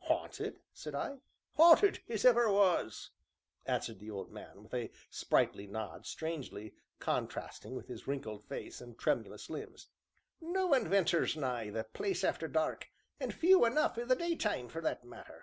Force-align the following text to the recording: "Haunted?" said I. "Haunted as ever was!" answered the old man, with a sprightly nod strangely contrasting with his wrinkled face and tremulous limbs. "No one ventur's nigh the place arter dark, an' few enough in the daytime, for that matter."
"Haunted?" 0.00 0.60
said 0.74 0.94
I. 0.94 1.16
"Haunted 1.56 2.00
as 2.10 2.26
ever 2.26 2.52
was!" 2.52 3.08
answered 3.64 4.00
the 4.00 4.10
old 4.10 4.30
man, 4.30 4.62
with 4.64 4.74
a 4.74 4.90
sprightly 5.08 5.66
nod 5.66 6.04
strangely 6.04 6.74
contrasting 6.98 7.74
with 7.74 7.88
his 7.88 8.06
wrinkled 8.06 8.44
face 8.44 8.82
and 8.82 8.98
tremulous 8.98 9.48
limbs. 9.48 9.86
"No 10.42 10.66
one 10.66 10.86
ventur's 10.86 11.38
nigh 11.38 11.70
the 11.70 11.84
place 11.84 12.22
arter 12.22 12.48
dark, 12.48 12.90
an' 13.18 13.30
few 13.30 13.64
enough 13.64 13.96
in 13.96 14.08
the 14.08 14.14
daytime, 14.14 14.68
for 14.68 14.82
that 14.82 15.04
matter." 15.04 15.42